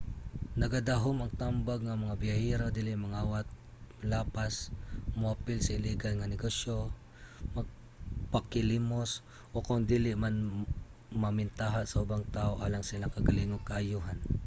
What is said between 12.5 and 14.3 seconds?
alang sa ilang kaugalingong kaayohan